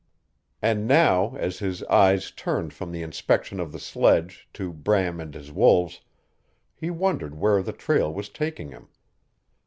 [0.63, 5.31] And now, as his eyes turned from the inspection of the sledge to Bram and
[5.31, 6.01] his wolves,
[6.73, 8.87] he wondered where the trail was taking him.